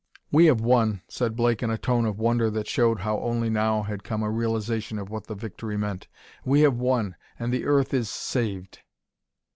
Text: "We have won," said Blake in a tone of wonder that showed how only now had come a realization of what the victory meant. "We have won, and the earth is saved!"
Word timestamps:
"We 0.31 0.47
have 0.47 0.61
won," 0.61 1.03
said 1.07 1.35
Blake 1.35 1.61
in 1.61 1.69
a 1.69 1.77
tone 1.77 2.07
of 2.07 2.17
wonder 2.17 2.49
that 2.49 2.65
showed 2.67 3.01
how 3.01 3.19
only 3.19 3.51
now 3.51 3.83
had 3.83 4.03
come 4.03 4.23
a 4.23 4.31
realization 4.31 4.97
of 4.97 5.11
what 5.11 5.27
the 5.27 5.35
victory 5.35 5.77
meant. 5.77 6.07
"We 6.43 6.61
have 6.61 6.79
won, 6.79 7.15
and 7.37 7.53
the 7.53 7.65
earth 7.67 7.93
is 7.93 8.09
saved!" 8.09 8.79